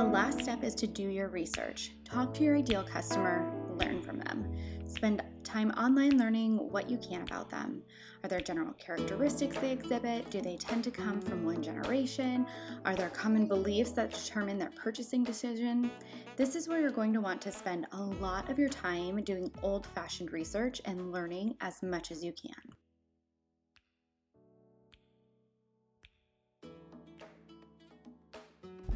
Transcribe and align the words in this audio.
The 0.00 0.06
last 0.06 0.40
step 0.40 0.64
is 0.64 0.74
to 0.76 0.86
do 0.86 1.02
your 1.02 1.28
research. 1.28 1.92
Talk 2.06 2.32
to 2.32 2.42
your 2.42 2.56
ideal 2.56 2.82
customer, 2.82 3.52
learn 3.78 4.00
from 4.00 4.18
them. 4.20 4.50
Spend 4.86 5.22
time 5.44 5.72
online 5.72 6.16
learning 6.16 6.56
what 6.56 6.88
you 6.88 6.96
can 6.96 7.20
about 7.20 7.50
them. 7.50 7.82
Are 8.24 8.28
there 8.28 8.40
general 8.40 8.72
characteristics 8.78 9.58
they 9.58 9.70
exhibit? 9.70 10.30
Do 10.30 10.40
they 10.40 10.56
tend 10.56 10.84
to 10.84 10.90
come 10.90 11.20
from 11.20 11.44
one 11.44 11.62
generation? 11.62 12.46
Are 12.86 12.94
there 12.94 13.10
common 13.10 13.46
beliefs 13.46 13.90
that 13.90 14.10
determine 14.10 14.58
their 14.58 14.70
purchasing 14.70 15.22
decision? 15.22 15.90
This 16.34 16.56
is 16.56 16.66
where 16.66 16.80
you're 16.80 16.90
going 16.90 17.12
to 17.12 17.20
want 17.20 17.42
to 17.42 17.52
spend 17.52 17.86
a 17.92 18.00
lot 18.00 18.48
of 18.48 18.58
your 18.58 18.70
time 18.70 19.22
doing 19.22 19.52
old 19.62 19.86
fashioned 19.88 20.32
research 20.32 20.80
and 20.86 21.12
learning 21.12 21.56
as 21.60 21.82
much 21.82 22.10
as 22.10 22.24
you 22.24 22.32
can. 22.32 22.54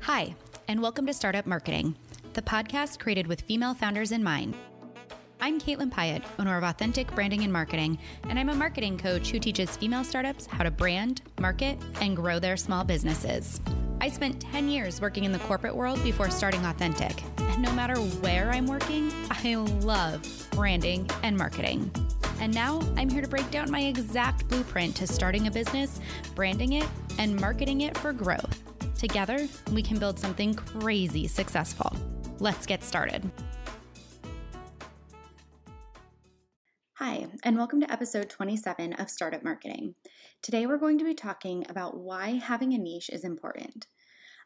Hi, 0.00 0.34
and 0.66 0.80
welcome 0.80 1.06
to 1.06 1.12
Startup 1.12 1.44
Marketing, 1.46 1.94
the 2.32 2.40
podcast 2.40 2.98
created 2.98 3.26
with 3.26 3.42
female 3.42 3.74
founders 3.74 4.12
in 4.12 4.24
mind. 4.24 4.56
I'm 5.40 5.60
Caitlin 5.60 5.90
Pyatt, 5.90 6.24
owner 6.38 6.56
of 6.56 6.64
Authentic 6.64 7.14
Branding 7.14 7.42
and 7.42 7.52
Marketing, 7.52 7.98
and 8.30 8.38
I'm 8.38 8.48
a 8.48 8.54
marketing 8.54 8.96
coach 8.96 9.30
who 9.30 9.38
teaches 9.38 9.76
female 9.76 10.04
startups 10.04 10.46
how 10.46 10.64
to 10.64 10.70
brand, 10.70 11.20
market, 11.38 11.78
and 12.00 12.16
grow 12.16 12.38
their 12.38 12.56
small 12.56 12.82
businesses. 12.82 13.60
I 14.00 14.08
spent 14.08 14.40
10 14.40 14.70
years 14.70 15.02
working 15.02 15.24
in 15.24 15.32
the 15.32 15.38
corporate 15.40 15.76
world 15.76 16.02
before 16.02 16.30
starting 16.30 16.64
Authentic, 16.64 17.22
and 17.38 17.62
no 17.62 17.72
matter 17.72 17.96
where 17.96 18.50
I'm 18.50 18.66
working, 18.66 19.12
I 19.30 19.56
love 19.56 20.48
branding 20.52 21.08
and 21.22 21.36
marketing. 21.36 21.90
And 22.40 22.54
now 22.54 22.80
I'm 22.96 23.10
here 23.10 23.22
to 23.22 23.28
break 23.28 23.50
down 23.50 23.70
my 23.70 23.80
exact 23.80 24.48
blueprint 24.48 24.96
to 24.96 25.06
starting 25.06 25.46
a 25.46 25.50
business, 25.50 26.00
branding 26.34 26.72
it, 26.72 26.88
and 27.18 27.36
marketing 27.36 27.82
it 27.82 27.96
for 27.98 28.12
growth. 28.14 28.73
Together, 28.98 29.48
we 29.72 29.82
can 29.82 29.98
build 29.98 30.18
something 30.18 30.54
crazy 30.54 31.26
successful. 31.26 31.94
Let's 32.38 32.66
get 32.66 32.82
started. 32.82 33.28
Hi, 36.94 37.26
and 37.42 37.56
welcome 37.56 37.80
to 37.80 37.92
episode 37.92 38.30
27 38.30 38.94
of 38.94 39.10
Startup 39.10 39.42
Marketing. 39.42 39.94
Today 40.42 40.66
we're 40.66 40.78
going 40.78 40.98
to 40.98 41.04
be 41.04 41.14
talking 41.14 41.66
about 41.68 41.98
why 41.98 42.40
having 42.42 42.72
a 42.72 42.78
niche 42.78 43.10
is 43.12 43.24
important. 43.24 43.86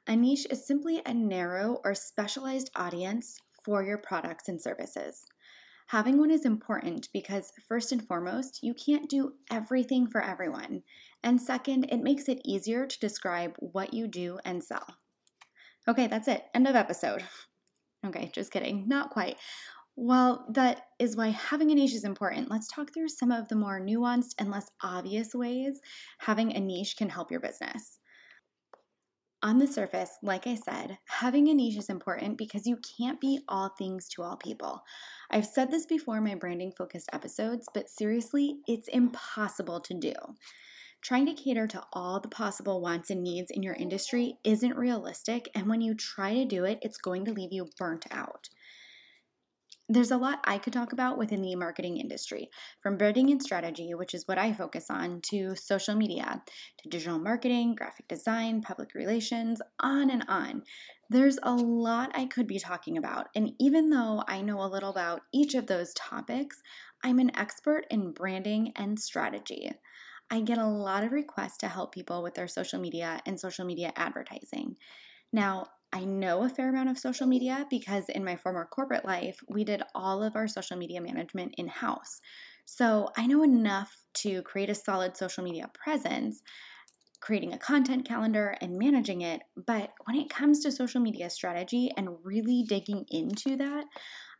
A 0.06 0.17
niche 0.17 0.47
is 0.50 0.67
simply 0.67 1.03
a 1.05 1.12
narrow 1.12 1.81
or 1.84 1.94
specialized 1.94 2.70
audience 2.75 3.39
for 3.62 3.83
your 3.83 3.98
products 3.98 4.48
and 4.48 4.61
services. 4.61 5.27
Having 5.89 6.19
one 6.19 6.31
is 6.31 6.44
important 6.44 7.08
because, 7.14 7.53
first 7.67 7.92
and 7.92 8.06
foremost, 8.06 8.62
you 8.62 8.75
can't 8.75 9.08
do 9.08 9.33
everything 9.50 10.06
for 10.06 10.22
everyone. 10.22 10.83
And 11.22 11.41
second, 11.41 11.84
it 11.91 12.03
makes 12.03 12.28
it 12.28 12.42
easier 12.44 12.86
to 12.86 13.00
describe 13.00 13.56
what 13.58 13.94
you 13.94 14.06
do 14.06 14.39
and 14.44 14.62
sell. 14.62 14.86
Okay, 15.89 16.06
that's 16.06 16.28
it. 16.28 16.44
End 16.55 16.69
of 16.69 16.77
episode. 16.77 17.25
Okay, 18.06 18.31
just 18.33 18.53
kidding. 18.53 18.86
Not 18.86 19.11
quite. 19.11 19.39
Well, 19.97 20.47
that 20.50 20.83
is 21.00 21.16
why 21.16 21.31
having 21.31 21.72
a 21.72 21.75
niche 21.75 21.94
is 21.94 22.05
important. 22.05 22.48
Let's 22.48 22.69
talk 22.69 22.94
through 22.94 23.09
some 23.09 23.33
of 23.33 23.48
the 23.48 23.56
more 23.56 23.81
nuanced 23.81 24.36
and 24.39 24.53
less 24.53 24.70
obvious 24.84 25.34
ways 25.34 25.81
having 26.19 26.55
a 26.55 26.61
niche 26.61 26.97
can 26.97 27.09
help 27.09 27.33
your 27.33 27.41
business. 27.41 27.98
On 29.41 29.58
the 29.58 29.69
surface, 29.69 30.11
like 30.20 30.48
I 30.48 30.56
said, 30.56 30.98
having 31.06 31.48
a 31.48 31.55
niche 31.55 31.77
is 31.77 31.89
important 31.89 32.36
because 32.36 32.67
you 32.67 32.77
can't 32.98 33.20
be 33.20 33.39
all 33.48 33.69
things 33.69 34.08
to 34.08 34.22
all 34.22 34.36
people. 34.36 34.83
I've 35.31 35.47
said 35.47 35.70
this 35.70 35.86
before 35.86 36.17
in 36.17 36.25
my 36.25 36.34
branding 36.34 36.72
focused 36.77 37.08
episodes, 37.12 37.69
but 37.72 37.89
seriously, 37.89 38.56
it's 38.66 38.89
impossible 38.89 39.78
to 39.83 39.94
do. 39.94 40.12
Trying 41.03 41.27
to 41.27 41.34
cater 41.34 41.69
to 41.69 41.84
all 41.92 42.19
the 42.19 42.28
possible 42.28 42.81
wants 42.81 43.11
and 43.11 43.22
needs 43.22 43.53
in 43.53 43.62
your 43.62 43.75
industry 43.75 44.39
isn't 44.42 44.77
realistic, 44.77 45.48
and 45.55 45.69
when 45.69 45.83
you 45.83 45.94
try 45.94 46.34
to 46.34 46.44
do 46.44 46.64
it, 46.64 46.81
it's 46.83 46.98
going 46.98 47.25
to 47.27 47.33
leave 47.33 47.53
you 47.53 47.69
burnt 47.78 48.06
out. 48.11 48.48
There's 49.91 50.11
a 50.11 50.19
lot 50.19 50.41
I 50.44 50.58
could 50.58 50.75
talk 50.75 50.92
about 50.92 51.17
within 51.17 51.41
the 51.41 51.55
marketing 51.55 51.97
industry, 51.97 52.50
from 52.83 52.98
branding 52.98 53.31
and 53.31 53.42
strategy, 53.42 53.94
which 53.94 54.12
is 54.12 54.28
what 54.28 54.36
I 54.36 54.53
focus 54.53 54.91
on, 54.91 55.22
to 55.31 55.56
social 55.56 55.94
media, 55.94 56.43
to 56.78 56.88
digital 56.91 57.19
marketing, 57.19 57.75
graphic 57.75 58.06
design, 58.06 58.60
public 58.60 58.94
relations, 58.94 59.62
on 59.81 60.10
and 60.10 60.26
on. 60.28 60.62
There's 61.09 61.38
a 61.43 61.54
lot 61.54 62.10
I 62.15 62.26
could 62.26 62.47
be 62.47 62.59
talking 62.59 62.99
about, 62.99 63.28
and 63.34 63.53
even 63.59 63.88
though 63.88 64.22
I 64.28 64.43
know 64.43 64.60
a 64.60 64.69
little 64.69 64.91
about 64.91 65.22
each 65.32 65.54
of 65.54 65.66
those 65.66 65.94
topics, 65.94 66.60
I'm 67.03 67.19
an 67.19 67.34
expert 67.34 67.87
in 67.91 68.12
branding 68.12 68.72
and 68.76 69.00
strategy. 69.00 69.70
I 70.31 70.43
get 70.43 70.59
a 70.59 70.66
lot 70.66 71.03
of 71.05 71.12
requests 71.12 71.56
to 71.59 71.69
help 71.69 71.93
people 71.94 72.22
with 72.22 72.34
their 72.34 72.49
social 72.49 72.78
media 72.78 73.22
and 73.25 73.41
social 73.41 73.65
media 73.65 73.94
advertising. 73.97 74.76
Now, 75.32 75.66
I 75.93 76.04
know 76.04 76.44
a 76.44 76.49
fair 76.49 76.69
amount 76.69 76.91
of 76.91 76.99
social 76.99 77.26
media 77.26 77.66
because 77.71 78.09
in 78.09 78.25
my 78.25 78.37
former 78.37 78.66
corporate 78.66 79.04
life, 79.04 79.41
we 79.49 79.65
did 79.65 79.82
all 79.94 80.22
of 80.22 80.37
our 80.37 80.47
social 80.47 80.76
media 80.76 81.00
management 81.00 81.54
in 81.56 81.66
house. 81.66 82.21
So 82.66 83.09
I 83.16 83.26
know 83.26 83.43
enough 83.43 83.97
to 84.15 84.43
create 84.43 84.69
a 84.69 84.75
solid 84.75 85.16
social 85.16 85.43
media 85.43 85.71
presence, 85.72 86.43
creating 87.21 87.54
a 87.54 87.59
content 87.59 88.06
calendar 88.06 88.54
and 88.60 88.78
managing 88.78 89.22
it. 89.22 89.41
But 89.56 89.91
when 90.04 90.16
it 90.16 90.28
comes 90.28 90.60
to 90.60 90.72
social 90.72 91.00
media 91.00 91.31
strategy 91.31 91.91
and 91.97 92.16
really 92.22 92.65
digging 92.69 93.06
into 93.10 93.56
that, 93.56 93.87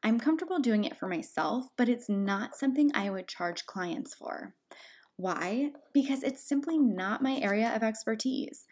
I'm 0.03 0.21
comfortable 0.21 0.61
doing 0.61 0.85
it 0.85 0.99
for 0.99 1.09
myself, 1.09 1.67
but 1.77 1.89
it's 1.89 2.09
not 2.09 2.57
something 2.57 2.91
I 2.95 3.11
would 3.11 3.27
charge 3.27 3.67
clients 3.67 4.15
for. 4.15 4.55
Why? 5.17 5.73
Because 5.93 6.23
it's 6.23 6.47
simply 6.47 6.79
not 6.79 7.23
my 7.23 7.37
area 7.39 7.75
of 7.75 7.83
expertise. 7.83 8.67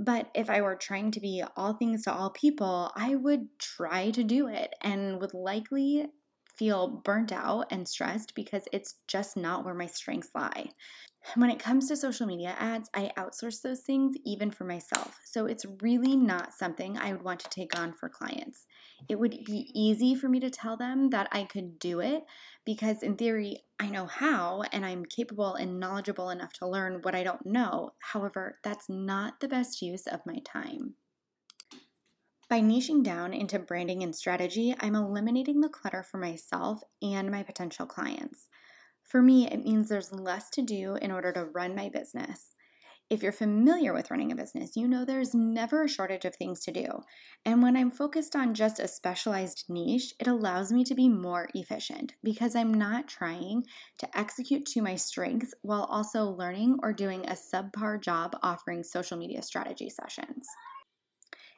But 0.00 0.30
if 0.34 0.48
I 0.48 0.62
were 0.62 0.76
trying 0.76 1.10
to 1.12 1.20
be 1.20 1.44
all 1.56 1.74
things 1.74 2.04
to 2.04 2.12
all 2.12 2.30
people, 2.30 2.90
I 2.96 3.14
would 3.14 3.58
try 3.58 4.10
to 4.12 4.24
do 4.24 4.48
it 4.48 4.74
and 4.80 5.20
would 5.20 5.34
likely 5.34 6.06
feel 6.60 7.00
burnt 7.06 7.32
out 7.32 7.64
and 7.70 7.88
stressed 7.88 8.34
because 8.34 8.64
it's 8.70 8.96
just 9.08 9.34
not 9.34 9.64
where 9.64 9.72
my 9.72 9.86
strengths 9.86 10.28
lie. 10.34 10.68
When 11.34 11.48
it 11.48 11.58
comes 11.58 11.88
to 11.88 11.96
social 11.96 12.26
media 12.26 12.54
ads, 12.58 12.90
I 12.92 13.12
outsource 13.16 13.62
those 13.62 13.80
things 13.80 14.14
even 14.26 14.50
for 14.50 14.64
myself. 14.64 15.18
So 15.24 15.46
it's 15.46 15.64
really 15.80 16.14
not 16.16 16.52
something 16.52 16.98
I 16.98 17.12
would 17.12 17.22
want 17.22 17.40
to 17.40 17.48
take 17.48 17.78
on 17.80 17.94
for 17.94 18.10
clients. 18.10 18.66
It 19.08 19.18
would 19.18 19.30
be 19.46 19.70
easy 19.74 20.14
for 20.14 20.28
me 20.28 20.38
to 20.40 20.50
tell 20.50 20.76
them 20.76 21.08
that 21.10 21.28
I 21.32 21.44
could 21.44 21.78
do 21.78 22.00
it 22.00 22.24
because, 22.66 23.02
in 23.02 23.16
theory, 23.16 23.62
I 23.78 23.88
know 23.88 24.04
how 24.04 24.62
and 24.70 24.84
I'm 24.84 25.06
capable 25.06 25.54
and 25.54 25.80
knowledgeable 25.80 26.28
enough 26.28 26.52
to 26.54 26.68
learn 26.68 27.00
what 27.00 27.14
I 27.14 27.22
don't 27.22 27.46
know. 27.46 27.92
However, 28.00 28.58
that's 28.62 28.86
not 28.90 29.40
the 29.40 29.48
best 29.48 29.80
use 29.80 30.06
of 30.06 30.20
my 30.26 30.40
time. 30.44 30.94
By 32.50 32.60
niching 32.60 33.04
down 33.04 33.32
into 33.32 33.60
branding 33.60 34.02
and 34.02 34.12
strategy, 34.12 34.74
I'm 34.80 34.96
eliminating 34.96 35.60
the 35.60 35.68
clutter 35.68 36.02
for 36.02 36.18
myself 36.18 36.82
and 37.00 37.30
my 37.30 37.44
potential 37.44 37.86
clients. 37.86 38.48
For 39.04 39.22
me, 39.22 39.46
it 39.46 39.64
means 39.64 39.88
there's 39.88 40.12
less 40.12 40.50
to 40.50 40.62
do 40.62 40.96
in 40.96 41.12
order 41.12 41.32
to 41.32 41.44
run 41.44 41.76
my 41.76 41.90
business. 41.90 42.56
If 43.08 43.22
you're 43.22 43.30
familiar 43.30 43.92
with 43.92 44.10
running 44.10 44.32
a 44.32 44.36
business, 44.36 44.76
you 44.76 44.88
know 44.88 45.04
there's 45.04 45.32
never 45.32 45.84
a 45.84 45.88
shortage 45.88 46.24
of 46.24 46.34
things 46.34 46.58
to 46.64 46.72
do. 46.72 46.88
And 47.44 47.62
when 47.62 47.76
I'm 47.76 47.90
focused 47.90 48.34
on 48.34 48.54
just 48.54 48.80
a 48.80 48.88
specialized 48.88 49.66
niche, 49.68 50.12
it 50.18 50.26
allows 50.26 50.72
me 50.72 50.82
to 50.84 50.94
be 50.96 51.08
more 51.08 51.48
efficient 51.54 52.14
because 52.24 52.56
I'm 52.56 52.74
not 52.74 53.06
trying 53.06 53.62
to 53.98 54.18
execute 54.18 54.66
to 54.66 54.82
my 54.82 54.96
strengths 54.96 55.54
while 55.62 55.84
also 55.84 56.24
learning 56.24 56.78
or 56.82 56.92
doing 56.92 57.24
a 57.26 57.36
subpar 57.36 58.02
job 58.02 58.36
offering 58.42 58.82
social 58.82 59.16
media 59.16 59.40
strategy 59.40 59.88
sessions. 59.88 60.48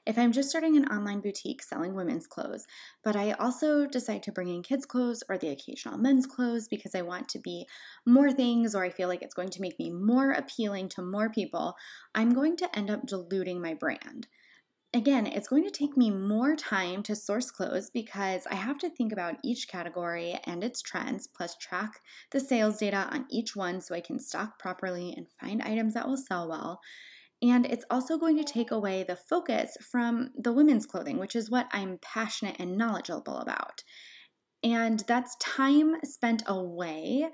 If 0.04 0.18
I'm 0.18 0.32
just 0.32 0.50
starting 0.50 0.76
an 0.76 0.86
online 0.86 1.20
boutique 1.20 1.62
selling 1.62 1.94
women's 1.94 2.26
clothes, 2.26 2.66
but 3.04 3.14
I 3.14 3.32
also 3.32 3.86
decide 3.86 4.24
to 4.24 4.32
bring 4.32 4.48
in 4.48 4.64
kids' 4.64 4.84
clothes 4.84 5.22
or 5.28 5.38
the 5.38 5.50
occasional 5.50 5.96
men's 5.96 6.26
clothes 6.26 6.66
because 6.66 6.96
I 6.96 7.02
want 7.02 7.28
to 7.30 7.38
be 7.38 7.66
more 8.04 8.32
things 8.32 8.74
or 8.74 8.84
I 8.84 8.90
feel 8.90 9.08
like 9.08 9.22
it's 9.22 9.34
going 9.34 9.50
to 9.50 9.60
make 9.60 9.78
me 9.78 9.90
more 9.90 10.32
appealing 10.32 10.88
to 10.90 11.02
more 11.02 11.30
people, 11.30 11.76
I'm 12.16 12.34
going 12.34 12.56
to 12.56 12.76
end 12.76 12.90
up 12.90 13.06
diluting 13.06 13.62
my 13.62 13.74
brand. 13.74 14.26
Again, 14.94 15.26
it's 15.26 15.48
going 15.48 15.64
to 15.64 15.70
take 15.70 15.96
me 15.96 16.10
more 16.10 16.56
time 16.56 17.02
to 17.04 17.16
source 17.16 17.50
clothes 17.50 17.88
because 17.88 18.46
I 18.50 18.56
have 18.56 18.78
to 18.78 18.90
think 18.90 19.12
about 19.12 19.36
each 19.42 19.68
category 19.68 20.38
and 20.44 20.62
its 20.62 20.82
trends, 20.82 21.28
plus 21.28 21.56
track 21.56 22.00
the 22.30 22.40
sales 22.40 22.78
data 22.78 23.08
on 23.10 23.24
each 23.30 23.56
one 23.56 23.80
so 23.80 23.94
I 23.94 24.00
can 24.00 24.18
stock 24.18 24.58
properly 24.58 25.14
and 25.16 25.28
find 25.40 25.62
items 25.62 25.94
that 25.94 26.06
will 26.06 26.18
sell 26.18 26.46
well. 26.46 26.80
And 27.42 27.66
it's 27.66 27.84
also 27.90 28.18
going 28.18 28.38
to 28.38 28.44
take 28.44 28.70
away 28.70 29.02
the 29.02 29.16
focus 29.16 29.76
from 29.90 30.30
the 30.36 30.52
women's 30.52 30.86
clothing, 30.86 31.18
which 31.18 31.34
is 31.34 31.50
what 31.50 31.66
I'm 31.72 31.98
passionate 32.00 32.56
and 32.60 32.78
knowledgeable 32.78 33.38
about. 33.38 33.82
And 34.62 35.02
that's 35.08 35.36
time 35.40 35.96
spent 36.04 36.44
away 36.46 37.28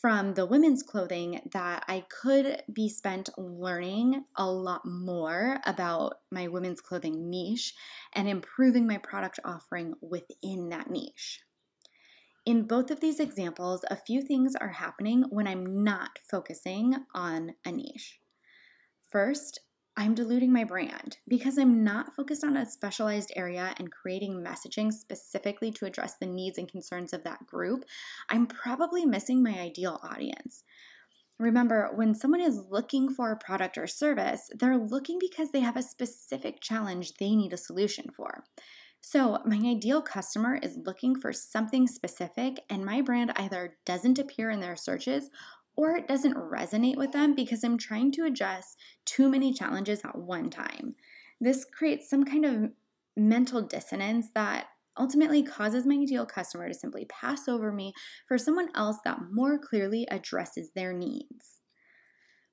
from 0.00 0.34
the 0.34 0.46
women's 0.46 0.84
clothing 0.84 1.40
that 1.52 1.84
I 1.88 2.04
could 2.22 2.62
be 2.72 2.88
spent 2.88 3.28
learning 3.36 4.24
a 4.36 4.48
lot 4.48 4.82
more 4.86 5.58
about 5.66 6.14
my 6.30 6.46
women's 6.46 6.80
clothing 6.80 7.28
niche 7.28 7.74
and 8.12 8.28
improving 8.28 8.86
my 8.86 8.98
product 8.98 9.40
offering 9.44 9.94
within 10.00 10.68
that 10.68 10.88
niche. 10.90 11.40
In 12.46 12.68
both 12.68 12.92
of 12.92 13.00
these 13.00 13.18
examples, 13.18 13.84
a 13.90 13.96
few 13.96 14.22
things 14.22 14.54
are 14.54 14.68
happening 14.68 15.24
when 15.28 15.48
I'm 15.48 15.82
not 15.82 16.20
focusing 16.30 16.94
on 17.12 17.54
a 17.64 17.72
niche. 17.72 18.19
First, 19.10 19.58
I'm 19.96 20.14
diluting 20.14 20.52
my 20.52 20.62
brand 20.62 21.18
because 21.26 21.58
I'm 21.58 21.82
not 21.82 22.14
focused 22.14 22.44
on 22.44 22.56
a 22.56 22.64
specialized 22.64 23.32
area 23.34 23.74
and 23.78 23.90
creating 23.90 24.42
messaging 24.42 24.92
specifically 24.92 25.72
to 25.72 25.84
address 25.84 26.14
the 26.20 26.26
needs 26.26 26.58
and 26.58 26.70
concerns 26.70 27.12
of 27.12 27.24
that 27.24 27.44
group. 27.44 27.84
I'm 28.28 28.46
probably 28.46 29.04
missing 29.04 29.42
my 29.42 29.58
ideal 29.58 29.98
audience. 30.04 30.62
Remember, 31.40 31.90
when 31.94 32.14
someone 32.14 32.40
is 32.40 32.62
looking 32.70 33.12
for 33.12 33.32
a 33.32 33.36
product 33.36 33.76
or 33.76 33.88
service, 33.88 34.48
they're 34.56 34.78
looking 34.78 35.18
because 35.18 35.50
they 35.50 35.60
have 35.60 35.76
a 35.76 35.82
specific 35.82 36.60
challenge 36.60 37.14
they 37.14 37.34
need 37.34 37.52
a 37.52 37.56
solution 37.56 38.10
for. 38.14 38.44
So, 39.00 39.38
my 39.46 39.56
ideal 39.56 40.02
customer 40.02 40.60
is 40.62 40.78
looking 40.84 41.18
for 41.18 41.32
something 41.32 41.86
specific, 41.86 42.60
and 42.68 42.84
my 42.84 43.00
brand 43.00 43.32
either 43.36 43.78
doesn't 43.86 44.18
appear 44.18 44.50
in 44.50 44.60
their 44.60 44.76
searches 44.76 45.30
or 45.80 45.96
it 45.96 46.06
doesn't 46.06 46.36
resonate 46.36 46.98
with 46.98 47.12
them 47.12 47.34
because 47.34 47.64
I'm 47.64 47.78
trying 47.78 48.12
to 48.12 48.26
address 48.26 48.76
too 49.06 49.30
many 49.30 49.54
challenges 49.54 50.00
at 50.04 50.14
one 50.14 50.50
time. 50.50 50.94
This 51.40 51.64
creates 51.64 52.10
some 52.10 52.24
kind 52.24 52.44
of 52.44 52.70
mental 53.16 53.62
dissonance 53.62 54.26
that 54.34 54.66
ultimately 54.98 55.42
causes 55.42 55.86
my 55.86 55.94
ideal 55.94 56.26
customer 56.26 56.68
to 56.68 56.74
simply 56.74 57.06
pass 57.06 57.48
over 57.48 57.72
me 57.72 57.94
for 58.28 58.36
someone 58.36 58.68
else 58.74 58.98
that 59.06 59.20
more 59.32 59.58
clearly 59.58 60.06
addresses 60.10 60.70
their 60.74 60.92
needs. 60.92 61.60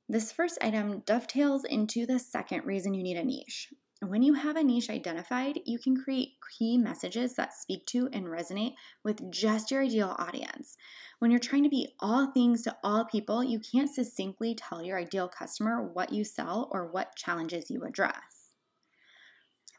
This 0.08 0.32
first 0.32 0.58
item 0.62 1.04
dovetails 1.06 1.66
into 1.66 2.06
the 2.06 2.20
second 2.20 2.64
reason 2.64 2.94
you 2.94 3.04
need 3.04 3.18
a 3.18 3.26
niche. 3.26 3.74
When 4.02 4.22
you 4.22 4.36
have 4.36 4.56
a 4.56 4.64
niche 4.64 4.92
identified, 4.92 5.60
you 5.66 5.80
can 5.80 5.98
create 5.98 6.36
key 6.56 6.78
messages 6.78 7.34
that 7.36 7.56
speak 7.56 7.84
to 7.88 8.08
and 8.14 8.26
resonate 8.28 8.76
with 9.04 9.32
just 9.32 9.72
your 9.72 9.82
ideal 9.82 10.16
audience. 10.20 10.78
When 11.18 11.32
you're 11.32 11.40
trying 11.40 11.64
to 11.64 11.70
be 11.70 11.96
all 12.00 12.32
things 12.32 12.62
to 12.64 12.78
all 12.84 13.06
people, 13.06 13.44
you 13.44 13.60
can't 13.60 13.90
succinctly 13.90 14.54
tell 14.54 14.84
your 14.84 15.00
ideal 15.00 15.28
customer 15.28 15.82
what 15.82 16.14
you 16.14 16.24
sell 16.24 16.70
or 16.72 16.86
what 16.86 17.16
challenges 17.16 17.72
you 17.72 17.86
address. 17.86 18.37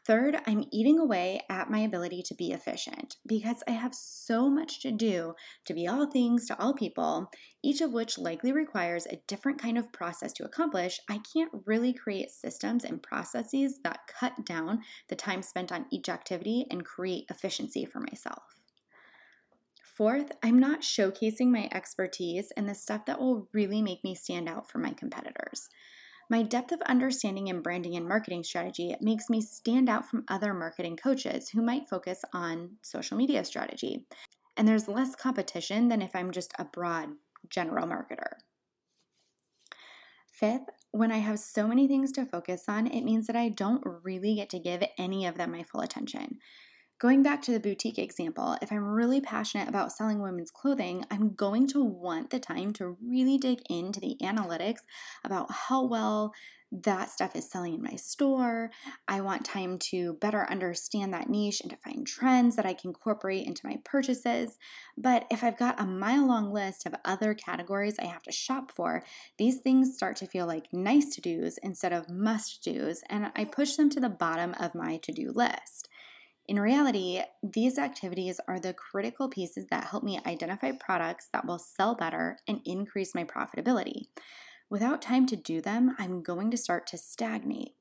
Third, 0.05 0.39
I'm 0.47 0.65
eating 0.71 0.97
away 0.97 1.41
at 1.49 1.69
my 1.69 1.79
ability 1.79 2.23
to 2.23 2.33
be 2.33 2.51
efficient 2.51 3.17
because 3.27 3.61
I 3.67 3.71
have 3.71 3.93
so 3.93 4.49
much 4.49 4.81
to 4.81 4.91
do 4.91 5.35
to 5.65 5.73
be 5.73 5.87
all 5.87 6.09
things 6.09 6.47
to 6.47 6.59
all 6.59 6.73
people, 6.73 7.29
each 7.61 7.81
of 7.81 7.91
which 7.91 8.17
likely 8.17 8.51
requires 8.51 9.05
a 9.05 9.21
different 9.27 9.61
kind 9.61 9.77
of 9.77 9.91
process 9.91 10.33
to 10.33 10.45
accomplish. 10.45 10.99
I 11.09 11.19
can't 11.31 11.51
really 11.65 11.93
create 11.93 12.31
systems 12.31 12.85
and 12.85 13.03
processes 13.03 13.81
that 13.83 14.07
cut 14.07 14.45
down 14.45 14.81
the 15.09 15.15
time 15.15 15.43
spent 15.43 15.71
on 15.71 15.85
each 15.91 16.09
activity 16.09 16.65
and 16.71 16.85
create 16.85 17.25
efficiency 17.29 17.85
for 17.85 17.99
myself. 17.99 18.55
Fourth, 19.83 20.31
I'm 20.41 20.59
not 20.59 20.79
showcasing 20.79 21.47
my 21.47 21.67
expertise 21.73 22.51
and 22.55 22.69
the 22.69 22.73
stuff 22.73 23.05
that 23.05 23.19
will 23.19 23.49
really 23.51 23.81
make 23.81 24.01
me 24.01 24.15
stand 24.15 24.47
out 24.47 24.71
from 24.71 24.81
my 24.81 24.93
competitors. 24.93 25.67
My 26.31 26.43
depth 26.43 26.71
of 26.71 26.81
understanding 26.81 27.47
in 27.47 27.61
branding 27.61 27.95
and 27.95 28.07
marketing 28.07 28.43
strategy 28.43 28.95
makes 29.01 29.29
me 29.29 29.41
stand 29.41 29.89
out 29.89 30.07
from 30.07 30.25
other 30.27 30.53
marketing 30.53 30.95
coaches 30.95 31.49
who 31.49 31.61
might 31.63 31.89
focus 31.89 32.21
on 32.33 32.77
social 32.83 33.17
media 33.17 33.43
strategy. 33.43 34.05
And 34.55 34.67
there's 34.67 34.87
less 34.87 35.15
competition 35.15 35.87
than 35.87 36.03
if 36.03 36.15
I'm 36.15 36.31
just 36.31 36.53
a 36.59 36.65
broad 36.65 37.09
general 37.49 37.87
marketer. 37.87 38.33
Fifth, 40.31 40.69
when 40.91 41.11
I 41.11 41.17
have 41.17 41.39
so 41.39 41.67
many 41.67 41.87
things 41.87 42.11
to 42.13 42.25
focus 42.25 42.65
on, 42.67 42.85
it 42.87 43.03
means 43.03 43.25
that 43.27 43.35
I 43.35 43.49
don't 43.49 43.83
really 44.03 44.35
get 44.35 44.49
to 44.51 44.59
give 44.59 44.83
any 44.97 45.25
of 45.25 45.35
them 45.35 45.51
my 45.51 45.63
full 45.63 45.81
attention. 45.81 46.37
Going 46.99 47.23
back 47.23 47.41
to 47.43 47.53
the 47.53 47.61
boutique 47.61 47.97
example, 47.97 48.57
if 48.61 48.73
I'm 48.73 48.83
really 48.83 49.21
passionate 49.21 49.69
about 49.69 49.93
selling 49.93 50.21
women's 50.21 50.51
clothing, 50.51 51.05
I'm 51.09 51.33
going 51.33 51.65
to 51.67 51.81
want 51.81 52.29
the 52.29 52.39
time 52.39 52.73
to 52.73 52.97
really 53.01 53.37
dig 53.37 53.61
into 53.69 54.01
the 54.01 54.17
analytics 54.21 54.81
about 55.23 55.49
how 55.49 55.85
well 55.85 56.33
that 56.71 57.09
stuff 57.09 57.37
is 57.37 57.49
selling 57.49 57.75
in 57.75 57.81
my 57.81 57.95
store. 57.95 58.69
I 59.07 59.21
want 59.21 59.45
time 59.45 59.79
to 59.91 60.17
better 60.19 60.45
understand 60.51 61.13
that 61.13 61.29
niche 61.29 61.61
and 61.61 61.69
to 61.71 61.77
find 61.77 62.05
trends 62.05 62.57
that 62.57 62.65
I 62.65 62.73
can 62.73 62.89
incorporate 62.89 63.47
into 63.47 63.65
my 63.65 63.77
purchases. 63.85 64.57
But 64.97 65.25
if 65.31 65.41
I've 65.41 65.57
got 65.57 65.79
a 65.79 65.85
mile 65.85 66.27
long 66.27 66.51
list 66.51 66.85
of 66.85 66.93
other 67.05 67.33
categories 67.33 67.95
I 67.97 68.05
have 68.05 68.23
to 68.23 68.31
shop 68.33 68.73
for, 68.75 69.03
these 69.37 69.59
things 69.61 69.95
start 69.95 70.17
to 70.17 70.27
feel 70.27 70.45
like 70.45 70.67
nice 70.73 71.15
to 71.15 71.21
dos 71.21 71.57
instead 71.63 71.93
of 71.93 72.09
must 72.09 72.61
dos, 72.61 73.03
and 73.09 73.31
I 73.37 73.45
push 73.45 73.75
them 73.77 73.89
to 73.91 74.01
the 74.01 74.09
bottom 74.09 74.53
of 74.59 74.75
my 74.75 74.97
to 74.97 75.13
do 75.13 75.31
list. 75.33 75.88
In 76.49 76.59
reality, 76.59 77.21
these 77.43 77.77
activities 77.77 78.39
are 78.47 78.59
the 78.59 78.73
critical 78.73 79.29
pieces 79.29 79.67
that 79.69 79.83
help 79.83 80.03
me 80.03 80.19
identify 80.25 80.71
products 80.71 81.29
that 81.31 81.45
will 81.45 81.59
sell 81.59 81.93
better 81.93 82.39
and 82.47 82.59
increase 82.65 83.13
my 83.13 83.23
profitability. 83.23 84.07
Without 84.67 84.99
time 84.99 85.27
to 85.27 85.35
do 85.35 85.61
them, 85.61 85.95
I'm 85.99 86.23
going 86.23 86.49
to 86.49 86.57
start 86.57 86.87
to 86.87 86.97
stagnate. 86.97 87.75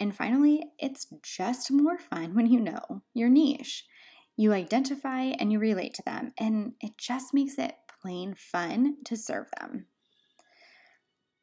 And 0.00 0.12
finally, 0.12 0.64
it's 0.80 1.06
just 1.22 1.70
more 1.70 1.98
fun 1.98 2.34
when 2.34 2.46
you 2.46 2.58
know 2.58 3.04
your 3.14 3.28
niche. 3.28 3.84
You 4.36 4.52
identify 4.52 5.26
and 5.38 5.52
you 5.52 5.60
relate 5.60 5.94
to 5.94 6.02
them, 6.04 6.32
and 6.36 6.72
it 6.80 6.98
just 6.98 7.32
makes 7.32 7.58
it 7.58 7.76
plain 8.02 8.34
fun 8.34 8.96
to 9.04 9.16
serve 9.16 9.46
them. 9.56 9.86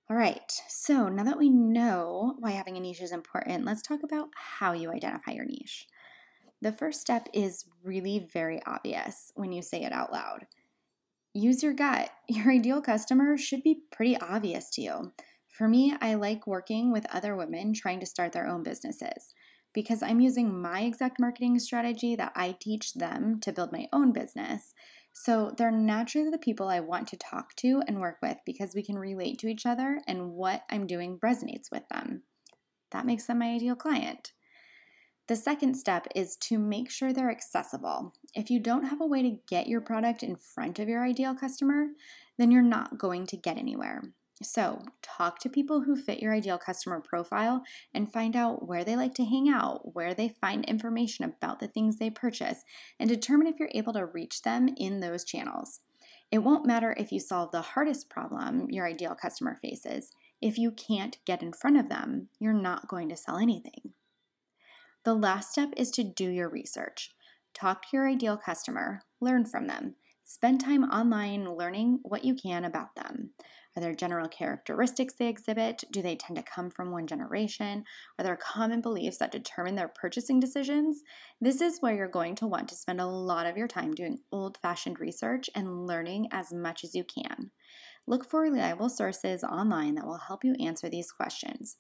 All 0.10 0.18
right, 0.18 0.52
so 0.68 1.08
now 1.08 1.24
that 1.24 1.40
we 1.40 1.50
know 1.50 2.36
why 2.40 2.52
having 2.52 2.76
a 2.76 2.82
niche 2.82 3.02
is 3.02 3.14
important, 3.14 3.64
let's 3.64 3.82
talk 3.82 4.04
about 4.04 4.28
how 4.36 4.74
you 4.74 4.92
identify 4.92 5.32
your 5.32 5.46
niche. 5.46 5.88
The 6.64 6.72
first 6.72 7.02
step 7.02 7.28
is 7.34 7.66
really 7.84 8.26
very 8.32 8.62
obvious 8.66 9.34
when 9.36 9.52
you 9.52 9.62
say 9.62 9.84
it 9.84 9.92
out 9.92 10.14
loud. 10.14 10.48
Use 11.34 11.62
your 11.62 11.74
gut. 11.74 12.10
Your 12.30 12.54
ideal 12.54 12.82
customer 12.82 13.38
should 13.38 13.64
be 13.64 13.82
pretty 13.92 14.18
obvious 14.18 14.70
to 14.72 14.82
you. 14.82 15.12
For 15.50 15.68
me, 15.68 15.94
I 16.00 16.14
like 16.14 16.48
working 16.48 16.94
with 16.94 17.06
other 17.14 17.36
women 17.36 17.74
trying 17.74 18.00
to 18.00 18.06
start 18.06 18.32
their 18.32 18.48
own 18.48 18.64
businesses 18.64 19.34
because 19.74 20.02
I'm 20.02 20.22
using 20.22 20.62
my 20.62 20.84
exact 20.84 21.20
marketing 21.20 21.60
strategy 21.60 22.16
that 22.16 22.32
I 22.34 22.56
teach 22.62 22.94
them 22.94 23.42
to 23.42 23.52
build 23.52 23.74
my 23.74 23.90
own 23.92 24.14
business. 24.14 24.74
So 25.12 25.54
they're 25.58 25.70
naturally 25.70 26.30
the 26.30 26.38
people 26.38 26.70
I 26.70 26.80
want 26.80 27.10
to 27.10 27.18
talk 27.18 27.58
to 27.58 27.84
and 27.90 28.00
work 28.00 28.20
with 28.22 28.38
because 28.46 28.74
we 28.74 28.84
can 28.84 28.98
relate 28.98 29.38
to 29.40 29.50
each 29.50 29.66
other 29.66 30.00
and 30.08 30.32
what 30.32 30.64
I'm 30.70 30.88
doing 30.88 31.20
resonates 31.20 31.70
with 31.70 31.84
them. 31.90 32.24
That 32.92 33.06
makes 33.06 33.26
them 33.26 33.40
my 33.40 33.48
ideal 33.48 33.76
client. 33.76 34.32
The 35.28 35.36
second 35.38 35.76
step 35.76 36.08
is 36.16 36.36
to 36.38 36.58
make 36.60 36.92
sure 36.92 37.14
they're 37.14 37.32
accessible. 37.32 38.14
If 38.34 38.50
you 38.50 38.60
don't 38.60 38.88
have 38.88 39.00
a 39.00 39.08
way 39.08 39.22
to 39.22 39.40
get 39.48 39.68
your 39.68 39.80
product 39.80 40.22
in 40.22 40.36
front 40.36 40.80
of 40.80 40.90
your 40.90 41.06
ideal 41.06 41.34
customer, 41.34 41.88
then 42.38 42.52
you're 42.52 42.62
not 42.62 42.98
going 42.98 43.26
to 43.28 43.38
get 43.38 43.58
anywhere. 43.58 44.04
So, 44.42 44.84
talk 45.02 45.40
to 45.40 45.50
people 45.50 45.82
who 45.82 45.96
fit 45.96 46.20
your 46.20 46.34
ideal 46.34 46.58
customer 46.58 47.00
profile 47.00 47.64
and 47.94 48.12
find 48.12 48.36
out 48.36 48.68
where 48.68 48.84
they 48.84 48.98
like 48.98 49.14
to 49.14 49.24
hang 49.24 49.48
out, 49.48 49.96
where 49.96 50.14
they 50.14 50.36
find 50.42 50.66
information 50.66 51.24
about 51.24 51.60
the 51.60 51.68
things 51.68 51.98
they 51.98 52.10
purchase, 52.10 52.66
and 53.00 53.08
determine 53.08 53.48
if 53.48 53.60
you're 53.60 53.70
able 53.74 53.94
to 53.94 54.06
reach 54.06 54.42
them 54.42 54.68
in 54.76 55.00
those 55.00 55.24
channels. 55.24 55.80
It 56.32 56.40
won't 56.40 56.66
matter 56.66 56.94
if 56.98 57.14
you 57.14 57.22
solve 57.22 57.52
the 57.52 57.62
hardest 57.62 58.10
problem 58.10 58.70
your 58.70 58.88
ideal 58.88 59.16
customer 59.16 59.56
faces. 59.62 60.12
If 60.42 60.58
you 60.58 60.72
can't 60.72 61.20
get 61.26 61.42
in 61.42 61.54
front 61.54 61.78
of 61.78 61.88
them, 61.88 62.28
you're 62.40 62.52
not 62.52 62.90
going 62.90 63.08
to 63.10 63.16
sell 63.16 63.38
anything. 63.38 63.93
The 65.04 65.14
last 65.14 65.52
step 65.52 65.74
is 65.76 65.92
to 65.92 66.04
do 66.04 66.30
your 66.30 66.48
research. 66.48 67.12
Talk 67.54 67.82
to 67.82 67.88
your 67.92 68.08
ideal 68.08 68.38
customer, 68.38 69.02
learn 69.20 69.46
from 69.46 69.68
them. 69.68 69.96
Spend 70.24 70.62
time 70.62 70.86
online 70.86 71.44
learning 71.56 72.00
what 72.04 72.24
you 72.24 72.34
can 72.34 72.64
about 72.64 72.96
them. 72.96 73.32
Are 73.76 73.82
there 73.82 73.94
general 73.94 74.30
characteristics 74.30 75.16
they 75.16 75.28
exhibit? 75.28 75.84
Do 75.92 76.02
they 76.02 76.16
tend 76.16 76.38
to 76.38 76.44
come 76.44 76.70
from 76.70 76.92
one 76.92 77.06
generation? 77.06 77.84
Are 78.18 78.24
there 78.24 78.38
common 78.38 78.80
beliefs 78.80 79.18
that 79.18 79.34
determine 79.34 79.76
their 79.76 79.90
purchasing 79.90 80.40
decisions? 80.40 81.02
This 81.42 81.60
is 81.60 81.82
where 81.82 81.94
you're 81.94 82.08
going 82.08 82.36
to 82.36 82.48
want 82.48 82.70
to 82.70 82.76
spend 82.76 83.02
a 83.02 83.06
lot 83.06 83.46
of 83.46 83.58
your 83.58 83.68
time 83.68 83.94
doing 83.94 84.20
old 84.32 84.58
fashioned 84.62 85.02
research 85.02 85.50
and 85.54 85.86
learning 85.86 86.30
as 86.32 86.54
much 86.54 86.86
as 86.86 86.96
you 86.96 87.04
can. 87.04 87.52
Look 88.08 88.24
for 88.24 88.42
reliable 88.42 88.90
sources 88.90 89.44
online 89.44 89.96
that 89.96 90.06
will 90.06 90.18
help 90.18 90.46
you 90.46 90.56
answer 90.62 90.88
these 90.90 91.12
questions. 91.12 91.76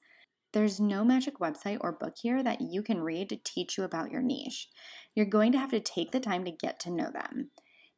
There's 0.53 0.79
no 0.79 1.03
magic 1.03 1.39
website 1.39 1.79
or 1.81 1.91
book 1.91 2.13
here 2.21 2.43
that 2.43 2.61
you 2.61 2.83
can 2.83 3.01
read 3.01 3.29
to 3.29 3.39
teach 3.43 3.75
you 3.75 3.83
about 3.83 4.11
your 4.11 4.21
niche. 4.21 4.69
You're 5.15 5.25
going 5.25 5.51
to 5.53 5.57
have 5.57 5.71
to 5.71 5.79
take 5.79 6.11
the 6.11 6.19
time 6.19 6.45
to 6.45 6.51
get 6.51 6.79
to 6.81 6.91
know 6.91 7.09
them. 7.11 7.49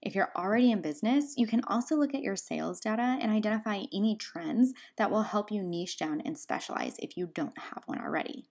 If 0.02 0.16
you're 0.16 0.32
already 0.38 0.72
in 0.72 0.82
business, 0.82 1.34
you 1.36 1.48
can 1.48 1.62
also 1.68 1.98
look 1.98 2.14
at 2.14 2.22
your 2.22 2.38
sales 2.38 2.80
data 2.80 3.18
and 3.20 3.30
identify 3.30 3.84
any 3.94 4.16
trends 4.16 4.72
that 4.98 5.12
will 5.12 5.24
help 5.24 5.52
you 5.52 5.64
niche 5.64 5.98
down 5.98 6.22
and 6.22 6.38
specialize 6.38 6.96
if 7.00 7.18
you 7.18 7.28
don't 7.34 7.58
have 7.58 7.84
one 7.88 8.00
already. 8.00 8.46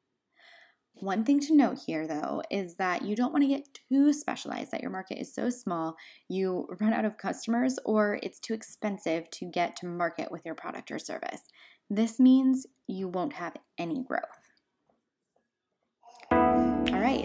One 1.01 1.25
thing 1.25 1.41
to 1.41 1.57
note 1.57 1.81
here, 1.87 2.07
though, 2.07 2.43
is 2.51 2.77
that 2.77 3.03
you 3.03 3.17
don't 3.17 3.33
want 3.33 3.43
to 3.43 3.49
get 3.49 3.79
too 3.89 4.13
specialized 4.13 4.71
that 4.71 4.81
your 4.81 4.93
market 4.93 5.21
is 5.21 5.35
so 5.35 5.51
small 5.51 5.97
you 6.29 6.69
run 6.81 6.93
out 6.93 7.05
of 7.05 7.19
customers 7.19 7.79
or 7.85 8.21
it's 8.23 8.39
too 8.39 8.55
expensive 8.55 9.29
to 9.33 9.45
get 9.45 9.75
to 9.77 9.87
market 9.87 10.31
with 10.31 10.45
your 10.45 10.55
product 10.55 10.93
or 10.93 11.01
service. 11.01 11.43
This 11.91 12.21
means 12.21 12.67
you 12.87 13.09
won't 13.09 13.35
have 13.35 13.57
any 13.77 14.05
growth. 14.05 14.44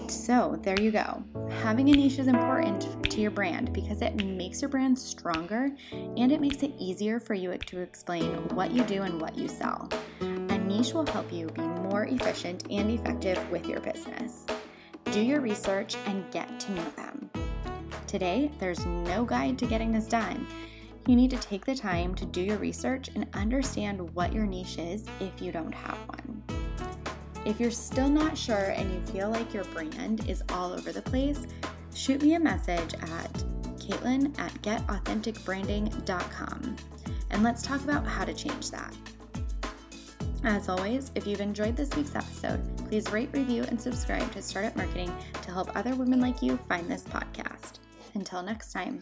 Right, 0.10 0.16
so 0.16 0.60
there 0.64 0.82
you 0.82 0.90
go. 0.90 1.24
Having 1.62 1.90
a 1.90 1.92
niche 1.92 2.18
is 2.18 2.26
important 2.26 3.12
to 3.12 3.22
your 3.22 3.30
brand 3.30 3.72
because 3.74 4.02
it 4.02 4.26
makes 4.26 4.60
your 4.60 4.70
brand 4.70 4.98
stronger 4.98 5.70
and 5.92 6.32
it 6.32 6.42
makes 6.42 6.64
it 6.64 6.74
easier 6.80 7.20
for 7.20 7.36
you 7.36 7.56
to 7.56 7.80
explain 7.82 8.32
what 8.56 8.72
you 8.72 8.84
do 8.86 9.04
and 9.04 9.22
what 9.22 9.38
you 9.38 9.48
sell. 9.48 9.88
A 10.22 10.58
niche 10.58 10.94
will 10.94 11.06
help 11.06 11.32
you 11.32 11.46
be 11.50 11.62
more 11.62 12.06
efficient 12.06 12.64
and 12.72 12.90
effective 12.90 13.38
with 13.52 13.68
your 13.68 13.82
business. 13.82 14.48
Do 15.12 15.22
your 15.22 15.42
research 15.42 15.96
and 16.08 16.26
get 16.32 16.60
to 16.60 16.72
know 16.72 16.90
them. 16.96 17.30
Today, 18.08 18.50
there's 18.58 18.84
no 18.88 19.24
guide 19.24 19.60
to 19.60 19.68
getting 19.68 19.92
this 19.92 20.08
done. 20.08 20.48
You 21.06 21.16
need 21.16 21.30
to 21.30 21.38
take 21.38 21.66
the 21.66 21.76
time 21.76 22.16
to 22.16 22.26
do 22.26 22.42
your 22.42 22.58
research 22.58 23.10
and 23.14 23.28
understand 23.34 24.16
what 24.16 24.34
your 24.34 24.48
niche 24.48 24.80
is 24.80 25.06
if 25.20 25.40
you 25.40 25.52
don't 25.52 25.72
have 25.72 25.98
one. 26.08 26.29
If 27.50 27.60
you're 27.60 27.72
still 27.72 28.08
not 28.08 28.38
sure 28.38 28.76
and 28.78 28.94
you 28.94 29.02
feel 29.12 29.32
like 29.32 29.56
your 29.56 29.64
brand 29.66 30.30
is 30.30 30.44
all 30.50 30.72
over 30.72 30.92
the 30.92 31.02
place, 31.02 31.48
shoot 31.96 32.22
me 32.22 32.36
a 32.36 32.40
message 32.40 32.94
at 32.94 33.34
caitlin 33.80 34.38
at 34.38 34.54
getauthenticbranding.com 34.62 36.76
and 37.32 37.44
let's 37.44 37.64
talk 37.64 37.84
about 37.84 38.06
how 38.06 38.24
to 38.24 38.36
change 38.36 38.70
that. 38.70 38.96
As 40.44 40.70
always, 40.70 41.10
if 41.16 41.26
you've 41.26 41.42
enjoyed 41.42 41.76
this 41.76 41.90
week's 41.96 42.16
episode, 42.16 42.62
please 42.88 43.12
rate, 43.12 43.32
review, 43.34 43.64
and 43.64 43.82
subscribe 43.82 44.32
to 44.34 44.44
Startup 44.44 44.76
Marketing 44.76 45.12
to 45.42 45.52
help 45.52 45.76
other 45.76 45.96
women 45.96 46.22
like 46.22 46.44
you 46.44 46.58
find 46.70 46.88
this 46.88 47.04
podcast. 47.04 47.80
Until 48.14 48.44
next 48.44 48.72
time. 48.72 49.02